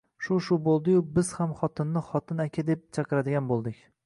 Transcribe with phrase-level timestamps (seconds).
[0.27, 3.87] Shu-shu bo'ldi-yu biz ham xotinni xotin aka deb chaqiradigan bo'ldik